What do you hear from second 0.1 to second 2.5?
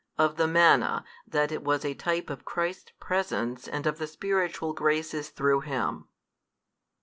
Of the manna, that it was a type of